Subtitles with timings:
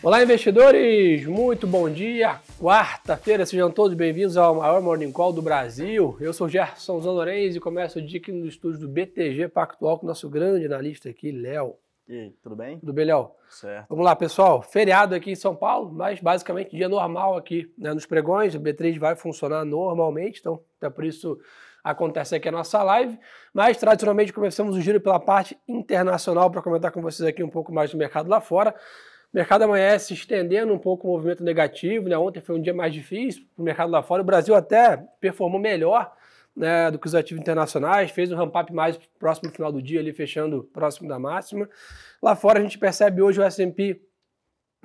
[0.00, 1.26] Olá, investidores!
[1.26, 2.40] Muito bom dia!
[2.60, 6.16] Quarta-feira, sejam todos bem-vindos ao maior Morning Call do Brasil.
[6.20, 10.06] Eu sou Gerson Zanorenz e começo o dia aqui no estúdio do BTG Pactual com
[10.06, 11.74] o nosso grande analista aqui, Léo.
[12.06, 12.78] E aí, tudo bem?
[12.78, 13.32] Tudo bem, Léo?
[13.50, 13.88] Certo.
[13.88, 14.62] Vamos lá, pessoal.
[14.62, 18.54] Feriado aqui em São Paulo, mas basicamente dia normal aqui né, nos pregões.
[18.54, 21.40] O B3 vai funcionar normalmente, então é por isso
[21.82, 23.18] acontece aqui a nossa live.
[23.52, 27.72] Mas tradicionalmente começamos o giro pela parte internacional para comentar com vocês aqui um pouco
[27.72, 28.72] mais do mercado lá fora.
[29.32, 32.16] O mercado amanhece estendendo um pouco o movimento negativo, né?
[32.16, 34.22] Ontem foi um dia mais difícil para o mercado lá fora.
[34.22, 36.12] O Brasil até performou melhor
[36.58, 40.00] né, do que os ativos internacionais, fez um ramp-up mais próximo do final do dia,
[40.00, 41.68] ali fechando próximo da máxima.
[42.20, 44.02] Lá fora a gente percebe hoje o S&P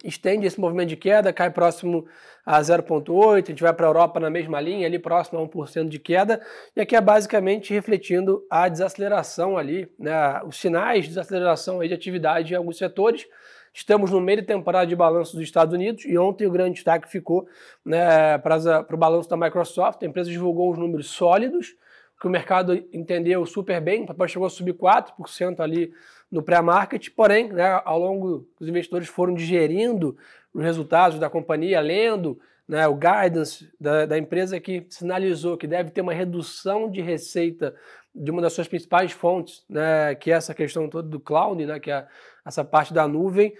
[0.03, 2.05] estende esse movimento de queda, cai próximo
[2.45, 5.87] a 0,8, a gente vai para a Europa na mesma linha, ali próximo a 1%
[5.87, 6.41] de queda,
[6.75, 12.53] e aqui é basicamente refletindo a desaceleração ali, né, os sinais de desaceleração de atividade
[12.53, 13.25] em alguns setores,
[13.73, 17.09] Estamos no meio da temporada de balanço dos Estados Unidos e ontem o grande destaque
[17.09, 17.47] ficou
[17.83, 20.03] né, para o balanço da Microsoft.
[20.03, 21.75] A empresa divulgou os números sólidos,
[22.21, 25.91] que o mercado entendeu super bem, papai chegou a subir 4% ali
[26.31, 30.15] no pré-market, porém, né, ao longo os investidores foram digerindo
[30.53, 35.91] os resultados da companhia, lendo né, o guidance da, da, empresa que sinalizou que deve
[35.91, 37.75] ter uma redução de receita
[38.15, 41.79] de uma das suas principais fontes, né, que é essa questão toda do cloud, né,
[41.79, 42.07] que é
[42.45, 43.53] essa parte da nuvem,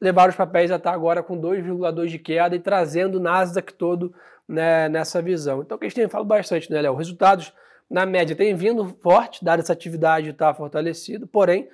[0.00, 4.14] levaram os papéis a estar agora com 2,2 de queda e trazendo o Nasdaq todo
[4.46, 5.62] né, nessa visão.
[5.62, 6.94] Então, o que a gente tem falado bastante, né, Léo?
[6.94, 7.52] Resultados,
[7.88, 11.68] na média, têm vindo forte, dada essa atividade estar fortalecido, porém,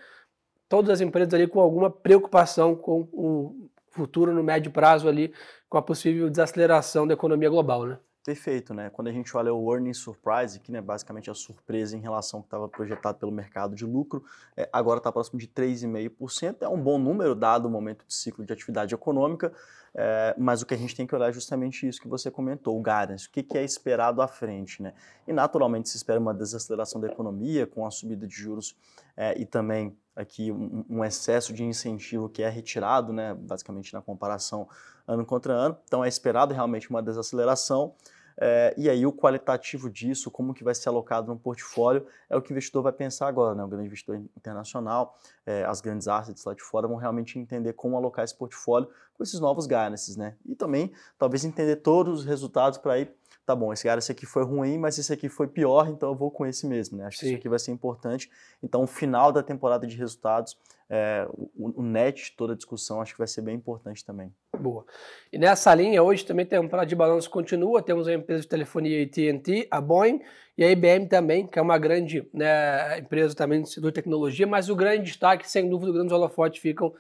[0.69, 5.33] todas as empresas ali com alguma preocupação com o futuro no médio prazo ali,
[5.69, 7.99] com a possível desaceleração da economia global, né?
[8.25, 8.89] Perfeito, né?
[8.89, 12.43] Quando a gente olha o earning surprise, que né, basicamente a surpresa em relação ao
[12.43, 14.25] que estava projetado pelo mercado de lucro,
[14.57, 16.59] é, agora está próximo de 3,5%.
[16.61, 19.53] É um bom número, dado o momento de ciclo de atividade econômica,
[19.93, 22.79] é, mas o que a gente tem que olhar é justamente isso que você comentou,
[22.79, 24.95] o guidance, o que, que é esperado à frente, né?
[25.27, 28.77] E naturalmente se espera uma desaceleração da economia com a subida de juros
[29.17, 34.03] é, e também aqui um, um, excesso de incentivo que é retirado, né, basicamente na
[34.03, 34.69] comparação
[35.07, 35.77] ano contra ano.
[35.85, 37.95] Então é esperado realmente uma desaceleração.
[38.41, 42.43] É, e aí o qualitativo disso, como que vai ser alocado no portfólio, é o
[42.43, 43.65] que o investidor vai pensar agora, né?
[43.65, 47.97] O grande investidor internacional, é, as grandes assets lá de fora vão realmente entender como
[47.97, 50.37] alocar esse portfólio com esses novos guidances, né?
[50.45, 54.27] E também talvez entender todos os resultados para ir tá bom, esse cara, esse aqui
[54.27, 57.07] foi ruim, mas esse aqui foi pior, então eu vou com esse mesmo, né?
[57.07, 57.21] Acho Sim.
[57.21, 58.31] que isso aqui vai ser importante.
[58.63, 60.57] Então, o final da temporada de resultados,
[60.89, 64.33] é, o, o, net de toda a discussão, acho que vai ser bem importante também.
[64.59, 64.85] Boa.
[65.33, 68.49] E nessa linha, hoje também tem um temporada de balanço continua, temos a empresa de
[68.49, 70.21] telefonia AT&T, a Boeing
[70.57, 74.77] e a IBM também, que é uma grande né, empresa também de tecnologia, mas o
[74.77, 76.95] grande destaque, sem dúvida, os grandes holofotes ficam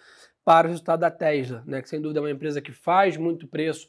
[0.44, 3.46] para o resultado da Tesla, né, que sem dúvida é uma empresa que faz muito
[3.46, 3.88] preço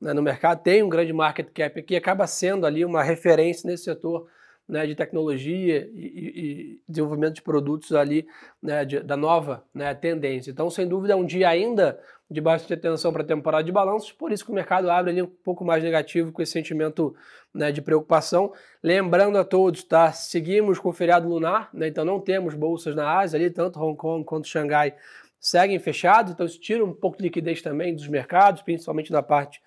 [0.00, 3.84] né, no mercado, tem um grande market cap aqui, acaba sendo ali uma referência nesse
[3.84, 4.26] setor
[4.68, 8.26] né, de tecnologia e, e, desenvolvimento de produtos ali
[8.62, 10.50] né, de, da nova né, tendência.
[10.50, 12.00] Então, sem dúvida, é um dia ainda
[12.30, 15.22] de bastante atenção para a temporada de balanços, por isso que o mercado abre ali
[15.22, 17.14] um pouco mais negativo com esse sentimento
[17.52, 18.52] né, de preocupação.
[18.82, 20.10] Lembrando a todos, tá?
[20.10, 23.96] Seguimos com o feriado lunar, né, então não temos bolsas na Ásia ali, tanto Hong
[23.96, 24.94] Kong quanto Xangai
[25.44, 29.60] seguem fechados, então isso tira um pouco de liquidez também dos mercados, principalmente na parte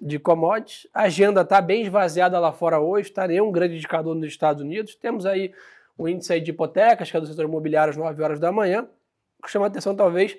[0.00, 0.86] de commodities.
[0.94, 4.94] A agenda está bem esvaziada lá fora hoje, está nenhum grande indicador nos Estados Unidos.
[4.94, 5.52] Temos aí
[5.98, 8.88] o índice de hipotecas, que é do setor imobiliário às 9 horas da manhã.
[9.38, 10.34] O que chama a atenção, talvez,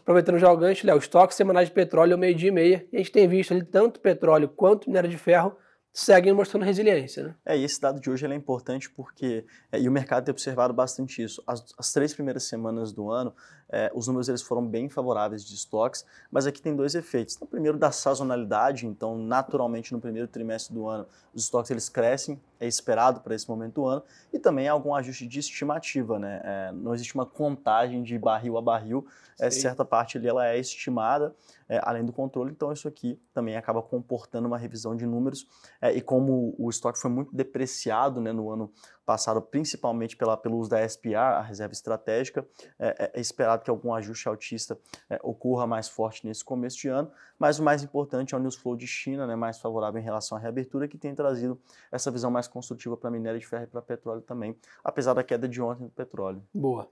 [0.00, 2.84] aproveitando já o gancho, Léo, estoques semanais de petróleo ao meio-dia e meia.
[2.90, 5.56] E a gente tem visto ali tanto petróleo quanto minério de ferro
[5.92, 7.24] seguem mostrando resiliência.
[7.24, 7.34] Né?
[7.44, 10.72] É, e esse dado de hoje é importante porque, é, e o mercado tem observado
[10.72, 13.34] bastante isso, as, as três primeiras semanas do ano,
[13.68, 17.36] é, os números eles foram bem favoráveis de estoques, mas aqui tem dois efeitos.
[17.40, 22.40] O primeiro da sazonalidade, então naturalmente no primeiro trimestre do ano os estoques eles crescem,
[22.60, 26.40] é esperado para esse momento do ano, e também algum ajuste de estimativa, né?
[26.44, 29.06] É, não existe uma contagem de barril a barril,
[29.40, 31.34] é, certa parte ali ela é estimada,
[31.72, 35.46] é, além do controle, então isso aqui também acaba comportando uma revisão de números,
[35.80, 38.70] é, e como o estoque foi muito depreciado né, no ano
[39.06, 42.46] passado, principalmente pela, pelo uso da SPR, a reserva estratégica,
[42.78, 44.78] é, é, é esperado que algum ajuste altista
[45.08, 48.54] é, ocorra mais forte nesse começo de ano, mas o mais importante é o news
[48.54, 51.58] flow de China, né, mais favorável em relação à reabertura, que tem trazido
[51.90, 54.54] essa visão mais construtiva para minério de ferro e para petróleo também,
[54.84, 56.42] apesar da queda de ontem do petróleo.
[56.52, 56.86] Boa.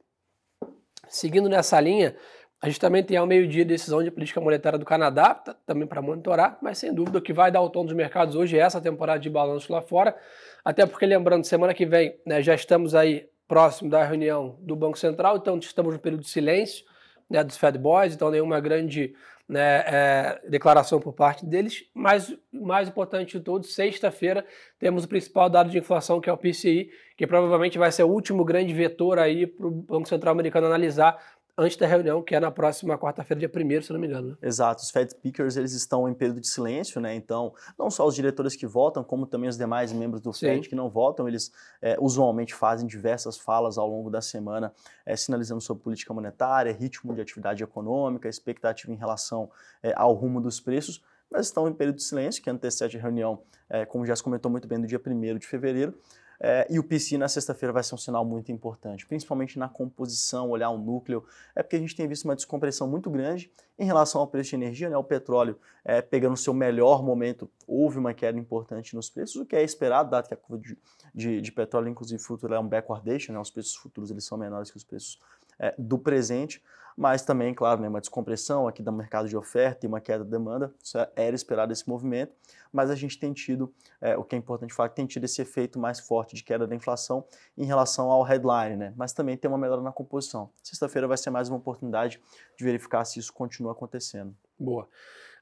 [1.07, 2.17] Seguindo nessa linha,
[2.63, 6.03] a gente também tem ao meio-dia decisão de política monetária do Canadá, tá, também para
[6.03, 8.81] monitorar, mas sem dúvida o que vai dar o tom dos mercados hoje é essa
[8.81, 10.15] temporada de balanço lá fora.
[10.63, 14.99] Até porque, lembrando, semana que vem né, já estamos aí próximo da reunião do Banco
[14.99, 16.85] Central, então estamos no período de silêncio
[17.31, 19.15] né, dos Fed Boys, então nenhuma grande
[19.49, 24.45] né, é, declaração por parte deles, mas mais importante de tudo, sexta-feira
[24.79, 28.09] temos o principal dado de inflação, que é o PCI, que provavelmente vai ser o
[28.09, 31.19] último grande vetor aí para o Banco Central americano analisar
[31.61, 34.31] antes da reunião, que é na próxima quarta-feira, dia 1 se não me engano.
[34.31, 34.37] Né?
[34.43, 37.15] Exato, os Fed Speakers eles estão em período de silêncio, né?
[37.15, 40.47] Então, não só os diretores que votam, como também os demais membros do Sim.
[40.47, 41.53] Fed que não votam, eles
[41.83, 44.73] é, usualmente fazem diversas falas ao longo da semana,
[45.05, 49.51] é, sinalizando sobre política monetária, ritmo de atividade econômica, expectativa em relação
[49.83, 53.43] é, ao rumo dos preços, mas estão em período de silêncio, que antecede a reunião,
[53.87, 55.97] como já se comentou muito bem, do dia 1 de fevereiro.
[56.43, 60.49] É, e o PC na sexta-feira vai ser um sinal muito importante, principalmente na composição,
[60.49, 61.23] olhar o núcleo.
[61.55, 64.57] É porque a gente tem visto uma descompressão muito grande em relação ao preço de
[64.57, 64.97] energia, né?
[64.97, 69.45] O petróleo é, pegando o seu melhor momento, houve uma queda importante nos preços, o
[69.45, 70.79] que é esperado, dado que a curva de,
[71.15, 73.39] de, de petróleo, inclusive futuro, é um backwardation, né?
[73.39, 75.19] Os preços futuros eles são menores que os preços
[75.59, 76.63] é, do presente
[76.97, 80.31] mas também, claro, né, uma descompressão aqui do mercado de oferta e uma queda de
[80.31, 82.33] demanda, isso é, era esperado esse movimento,
[82.73, 85.41] mas a gente tem tido, é, o que é importante falar, que tem tido esse
[85.43, 87.25] efeito mais forte de queda da inflação
[87.57, 90.51] em relação ao headline, né, mas também tem uma melhora na composição.
[90.63, 92.21] Sexta-feira vai ser mais uma oportunidade
[92.57, 94.35] de verificar se isso continua acontecendo.
[94.59, 94.89] Boa.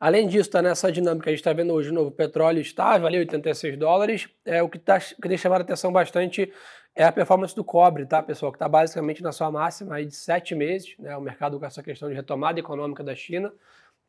[0.00, 3.06] Além disso, está nessa dinâmica que a gente está vendo hoje, o novo petróleo estável,
[3.06, 4.28] ali 86 dólares.
[4.44, 6.52] É, o que, tá, que tem chamado a atenção bastante
[6.98, 8.50] é a performance do cobre, tá, pessoal?
[8.50, 11.16] Que está basicamente na sua máxima aí de sete meses, né?
[11.16, 13.52] O mercado com essa questão de retomada econômica da China.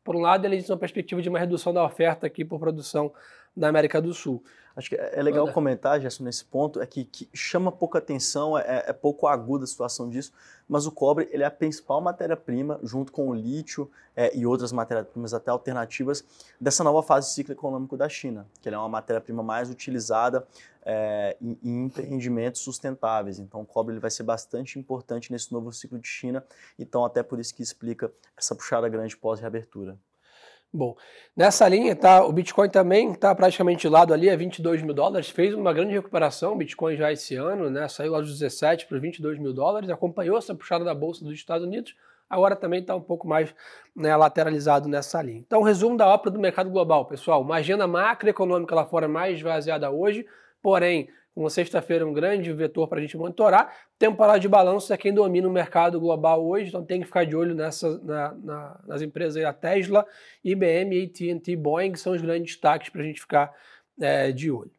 [0.02, 3.12] Por um lado, eles têm uma perspectiva de uma redução da oferta aqui por produção
[3.56, 4.42] da América do Sul.
[4.74, 5.52] Acho que é legal Manda.
[5.52, 9.66] comentar, Gerson, nesse ponto, é que, que chama pouca atenção, é, é, pouco aguda a
[9.66, 10.32] situação disso,
[10.68, 14.70] mas o cobre ele é a principal matéria-prima, junto com o lítio é, e outras
[14.70, 16.24] matérias-primas até alternativas,
[16.60, 20.46] dessa nova fase de ciclo econômico da China, que é uma matéria-prima mais utilizada
[20.82, 23.38] é, em, em, empreendimentos sustentáveis.
[23.38, 26.44] Então, o cobre ele vai ser bastante importante nesse novo ciclo de China,
[26.78, 29.98] então até por isso que explica essa puxada grande pós-reabertura.
[30.72, 30.94] Bom,
[31.36, 35.28] nessa linha, tá, o Bitcoin também está praticamente de lado ali, a 22 mil dólares,
[35.28, 38.96] fez uma grande recuperação, o Bitcoin já esse ano, né, saiu lá dos 17 para
[39.00, 41.96] 22 mil dólares, acompanhou essa puxada da Bolsa dos Estados Unidos,
[42.28, 43.52] agora também está um pouco mais
[43.96, 45.40] né, lateralizado nessa linha.
[45.40, 49.90] Então, resumo da ópera do mercado global, pessoal, uma agenda macroeconômica lá fora mais esvaziada
[49.90, 50.24] hoje,
[50.62, 53.74] porém, uma sexta-feira um grande vetor para a gente monitorar.
[53.98, 57.36] Temporada de balanço é quem domina o mercado global hoje, então tem que ficar de
[57.36, 60.06] olho nessa, na, na, nas empresas aí, a Tesla,
[60.44, 63.52] IBM, AT&T, Boeing, são os grandes destaques para a gente ficar
[64.00, 64.70] é, de olho.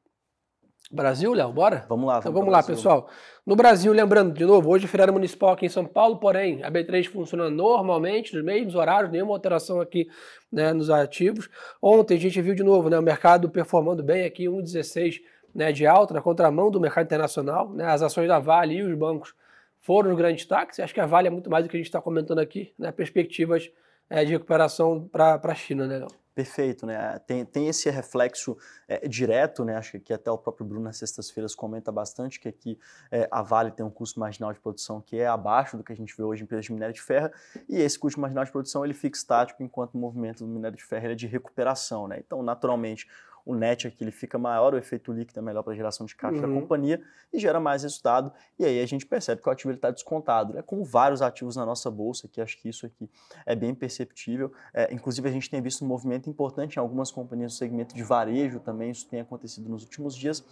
[0.92, 1.86] Brasil, Léo, bora?
[1.88, 2.16] Vamos lá.
[2.16, 3.10] Vamos, então vamos lá, pessoal.
[3.46, 6.70] No Brasil, lembrando, de novo, hoje é feriado municipal aqui em São Paulo, porém, a
[6.70, 10.10] B3 funciona normalmente, nos mesmos horários, nenhuma alteração aqui
[10.52, 11.50] né, nos ativos.
[11.82, 15.22] Ontem a gente viu de novo né, o mercado performando bem aqui, 1,16
[15.54, 17.70] né, de alta, na contramão do mercado internacional.
[17.70, 19.34] Né, as ações da Vale e os bancos
[19.80, 20.80] foram os grandes destaques.
[20.80, 22.92] Acho que a Vale é muito mais do que a gente está comentando aqui, né,
[22.92, 23.72] perspectivas
[24.10, 27.20] é, de recuperação para a China, né, Perfeito, né?
[27.28, 28.58] Tem, tem esse reflexo
[28.88, 29.76] é, direto, né?
[29.76, 32.80] Acho que até o próprio Bruno nas sextas-feiras comenta bastante que aqui
[33.12, 35.96] é, a Vale tem um custo marginal de produção que é abaixo do que a
[35.96, 37.30] gente vê hoje em empresas de minério de ferro,
[37.68, 40.86] e esse custo marginal de produção ele fica estático enquanto o movimento do minério de
[40.86, 42.22] ferro é de recuperação, né?
[42.26, 43.10] Então, naturalmente,
[43.46, 46.16] o net aqui ele fica maior, o efeito líquido é melhor para a geração de
[46.16, 46.56] caixa uhum.
[46.56, 47.02] da companhia
[47.34, 48.32] e gera mais resultado.
[48.58, 50.62] E aí a gente percebe que o ativo está descontado, né?
[50.62, 53.10] como vários ativos na nossa bolsa, que acho que isso aqui
[53.46, 54.52] é bem perceptível.
[54.74, 58.04] É, inclusive a gente tem visto um movimento importante em algumas companhias do segmento de
[58.04, 60.44] varejo também, isso tem acontecido nos últimos dias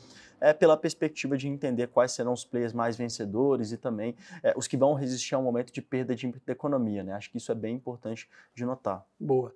[0.41, 4.67] é, pela perspectiva de entender quais serão os players mais vencedores e também é, os
[4.67, 7.03] que vão resistir a um momento de perda de da economia.
[7.03, 7.13] Né?
[7.13, 9.03] Acho que isso é bem importante de notar.
[9.19, 9.53] Boa.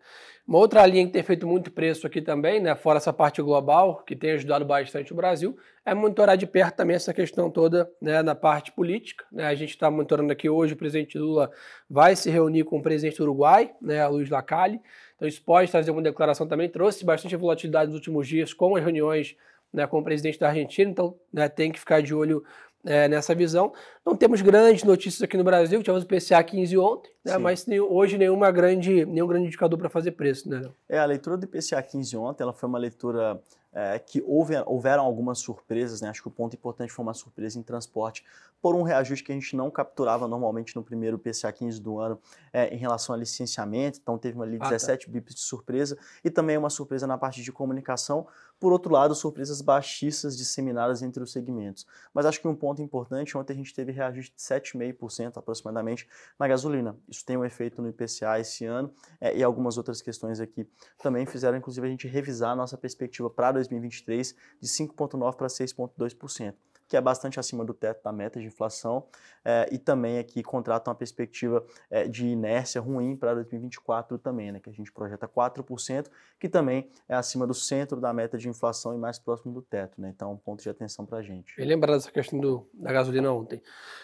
[0.48, 4.04] Uma outra linha que tem feito muito preço aqui também, né, fora essa parte global,
[4.06, 8.22] que tem ajudado bastante o Brasil, é monitorar de perto também essa questão toda né,
[8.22, 9.26] na parte política.
[9.32, 9.46] Né?
[9.46, 11.52] A gente está monitorando aqui hoje, o presidente Lula
[11.90, 14.80] vai se reunir com o presidente do Uruguai, né, Luiz Lacalle.
[15.16, 18.84] Então isso pode trazer uma declaração também, trouxe bastante volatilidade nos últimos dias com as
[18.84, 19.36] reuniões
[19.74, 22.44] né, com o presidente da Argentina, então né, tem que ficar de olho
[22.86, 23.74] é, nessa visão.
[24.06, 28.18] Não temos grandes notícias aqui no Brasil, tivemos o PCA 15 ontem, né, mas hoje
[28.18, 30.50] nenhuma grande, nenhum grande indicador para fazer preço.
[30.50, 30.70] Né?
[30.90, 33.42] É, a leitura do IPCA 15 ontem ela foi uma leitura
[33.74, 36.10] é, que houve, houveram algumas surpresas, né?
[36.10, 38.24] acho que o ponto importante foi uma surpresa em transporte,
[38.62, 42.18] por um reajuste que a gente não capturava normalmente no primeiro PCA 15 do ano
[42.54, 45.12] é, em relação a licenciamento, então teve ali 17 ah, tá.
[45.12, 48.26] bips de surpresa, e também uma surpresa na parte de comunicação,
[48.60, 51.86] por outro lado, surpresas baixíssimas disseminadas entre os segmentos.
[52.14, 56.08] Mas acho que um ponto importante, ontem a gente teve reajuste de 7,5% aproximadamente
[56.40, 56.98] na gasolina.
[57.10, 60.68] Isso tem um efeito no IPCA esse ano é, e algumas outras questões aqui
[60.98, 66.54] também fizeram, inclusive, a gente revisar a nossa perspectiva para 2023 de 5,9% para 6,2%.
[66.88, 69.06] Que é bastante acima do teto da meta de inflação,
[69.46, 74.60] é, e também aqui contrata uma perspectiva é, de inércia ruim para 2024 também, né,
[74.60, 76.08] que a gente projeta 4%,
[76.40, 80.00] que também é acima do centro da meta de inflação e mais próximo do teto.
[80.00, 81.54] Né, então, um ponto de atenção para a gente.
[81.58, 83.62] Eu lembro dessa questão do, da gasolina ontem.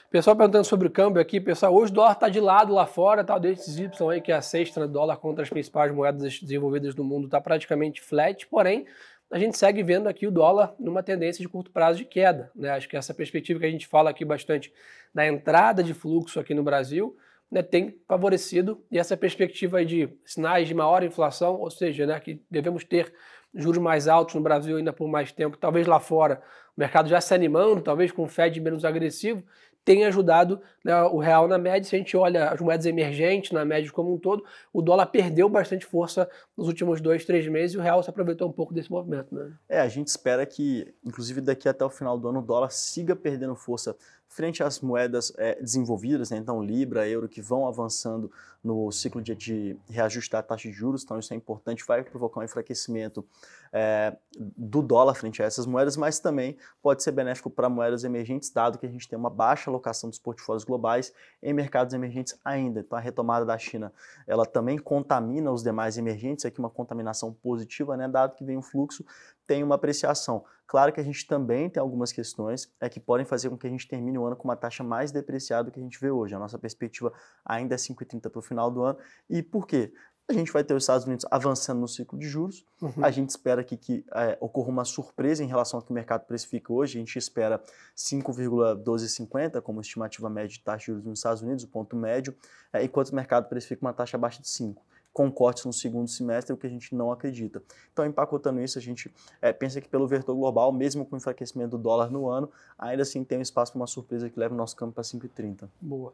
[0.09, 3.23] Pessoal perguntando sobre o câmbio aqui, pessoal, hoje o dólar está de lado lá fora,
[3.23, 7.03] tá, desses Y aí, que é a sexta dólar contra as principais moedas desenvolvidas do
[7.03, 8.85] mundo, está praticamente flat, porém,
[9.31, 12.51] a gente segue vendo aqui o dólar numa tendência de curto prazo de queda.
[12.55, 12.69] Né?
[12.71, 14.73] Acho que essa perspectiva que a gente fala aqui bastante
[15.13, 17.15] da entrada de fluxo aqui no Brasil
[17.51, 22.41] né, tem favorecido e essa perspectiva de sinais de maior inflação, ou seja, né, que
[22.49, 23.13] devemos ter
[23.53, 26.41] juros mais altos no Brasil ainda por mais tempo, talvez lá fora
[26.77, 29.43] o mercado já se animando, talvez com o Fed menos agressivo,
[29.89, 31.89] tem ajudado né, o real na média.
[31.89, 35.49] Se a gente olha as moedas emergentes na média como um todo, o dólar perdeu
[35.49, 38.91] bastante força nos últimos dois, três meses e o real se aproveitou um pouco desse
[38.91, 39.33] movimento.
[39.33, 39.51] Né?
[39.67, 43.15] É, a gente espera que, inclusive daqui até o final do ano, o dólar siga
[43.15, 43.97] perdendo força
[44.29, 46.37] frente às moedas é, desenvolvidas, né?
[46.37, 48.31] então Libra, Euro, que vão avançando
[48.63, 52.39] no ciclo de, de reajuste da taxa de juros, então isso é importante, vai provocar
[52.39, 53.25] um enfraquecimento
[53.73, 58.51] é, do dólar frente a essas moedas, mas também pode ser benéfico para moedas emergentes,
[58.51, 62.81] dado que a gente tem uma baixa alocação dos portfólios globais em mercados emergentes ainda.
[62.81, 63.91] Então a retomada da China,
[64.27, 68.61] ela também contamina os demais emergentes, aqui uma contaminação positiva, né, dado que vem um
[68.61, 69.03] fluxo,
[69.47, 70.43] tem uma apreciação.
[70.69, 73.69] Claro que a gente também tem algumas questões é, que podem fazer com que a
[73.71, 76.35] gente termine o ano com uma taxa mais depreciada do que a gente vê hoje.
[76.35, 77.11] A nossa perspectiva
[77.43, 78.99] ainda é 5,30 para o final do ano.
[79.27, 79.91] E por quê?
[80.29, 82.63] A gente vai ter os Estados Unidos avançando no ciclo de juros.
[82.79, 83.03] Uhum.
[83.03, 86.27] A gente espera que, que é, ocorra uma surpresa em relação ao que o mercado
[86.27, 86.99] precifica hoje.
[86.99, 87.59] A gente espera
[87.97, 92.35] 5,1250 como estimativa média de taxa de juros nos Estados Unidos, o ponto médio,
[92.71, 96.53] é, enquanto o mercado precifica uma taxa abaixo de 5 com cortes no segundo semestre,
[96.53, 97.61] o que a gente não acredita.
[97.91, 99.11] Então, empacotando isso, a gente
[99.41, 103.03] é, pensa que pelo vetor global, mesmo com o enfraquecimento do dólar no ano, ainda
[103.03, 105.67] assim tem um espaço para uma surpresa que leva o nosso campo para 5,30.
[105.81, 106.13] Boa.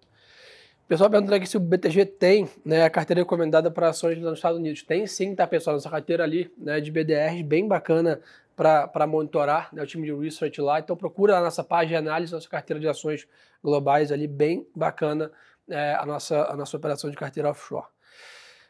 [0.88, 4.60] Pessoal perguntando aqui se o BTG tem né, a carteira recomendada para ações nos Estados
[4.60, 4.84] Unidos.
[4.84, 5.76] Tem sim, tá, pessoal?
[5.76, 8.22] Nossa carteira ali né, de BDR, bem bacana
[8.56, 10.80] para monitorar né, o time de research lá.
[10.80, 13.28] Então procura a nossa página de análise, nossa carteira de ações
[13.64, 15.32] globais ali, bem bacana
[15.68, 17.88] é, a, nossa, a nossa operação de carteira offshore.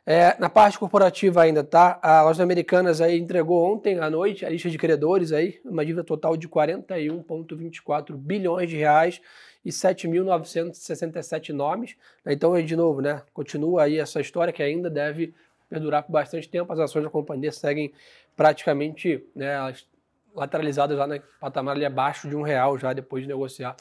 [0.07, 1.99] É, na parte corporativa ainda, tá?
[1.99, 6.03] A Lojas Americanas aí entregou ontem à noite a lista de credores aí, uma dívida
[6.03, 9.19] total de 41,24 bilhões de reais
[9.63, 11.95] e 7.967 nomes.
[12.23, 13.23] Então, de novo, né?
[13.33, 15.33] Continua aí essa história que ainda deve
[15.67, 16.71] perdurar por bastante tempo.
[16.71, 17.91] As ações da companhia seguem
[18.35, 19.57] praticamente né,
[20.35, 23.75] lateralizadas lá no patamar ali abaixo de um real já depois de negociar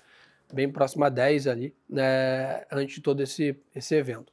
[0.51, 4.33] bem próximo a 10 ali, né, antes de todo esse, esse evento.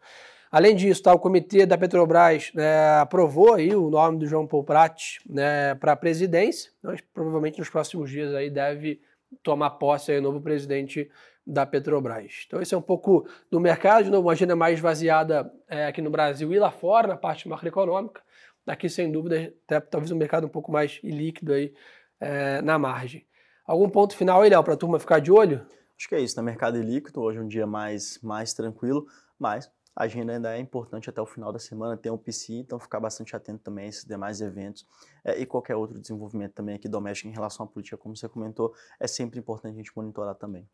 [0.52, 4.66] Além disso, tá, o comitê da Petrobras né, aprovou aí o nome do João Paul
[4.66, 6.72] Prat né, para a presidência.
[6.80, 9.00] Então, provavelmente nos próximos dias aí deve
[9.42, 11.10] tomar posse aí o novo presidente
[11.48, 12.44] da Petrobras.
[12.46, 16.02] Então esse é um pouco do mercado, de novo, uma agenda mais esvaziada é, aqui
[16.02, 18.22] no Brasil e lá fora, na parte macroeconômica.
[18.68, 21.74] Aqui, sem dúvida, até, talvez um mercado um pouco mais líquido aí
[22.20, 23.26] é, na margem.
[23.66, 25.66] Algum ponto final aí, Léo, para a turma ficar de olho?
[25.98, 26.44] Acho que é isso, né?
[26.44, 29.06] mercado líquido, hoje é um dia mais, mais tranquilo,
[29.40, 32.80] mas a agenda ainda é importante até o final da semana, tem o PC, então
[32.80, 34.86] ficar bastante atento também a esses demais eventos
[35.24, 38.74] é, e qualquer outro desenvolvimento também aqui doméstico em relação à política, como você comentou,
[39.00, 40.68] é sempre importante a gente monitorar também.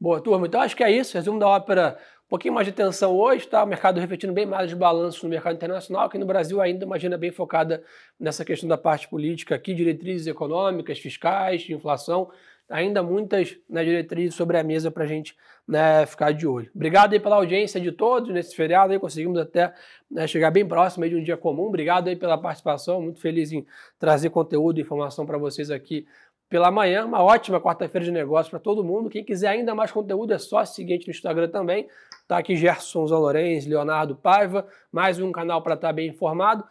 [0.00, 3.16] Boa, turma, então acho que é isso, resumo da ópera, um pouquinho mais de atenção
[3.16, 3.62] hoje, tá?
[3.62, 6.96] O mercado refletindo bem mais de balanço no mercado internacional, aqui no Brasil ainda uma
[6.96, 7.84] agenda bem focada
[8.18, 12.30] nessa questão da parte política aqui, diretrizes econômicas, fiscais, de inflação,
[12.68, 16.70] ainda muitas né, diretrizes sobre a mesa para a gente né, ficar de olho.
[16.74, 19.72] Obrigado aí pela audiência de todos nesse feriado, aí conseguimos até
[20.10, 21.64] né, chegar bem próximo de um dia comum.
[21.64, 23.66] Obrigado aí pela participação, muito feliz em
[23.98, 26.06] trazer conteúdo e informação para vocês aqui
[26.48, 27.04] pela manhã.
[27.04, 29.10] Uma ótima quarta-feira de negócio para todo mundo.
[29.10, 31.88] Quem quiser ainda mais conteúdo é só seguir no Instagram também.
[32.28, 36.64] Tá aqui Gerson Zalorenz, Leonardo Paiva, mais um canal para estar tá bem informado.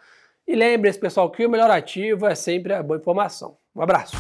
[0.48, 3.58] E lembre-se, pessoal, que o melhor ativo é sempre a boa informação.
[3.76, 4.16] Um abraço.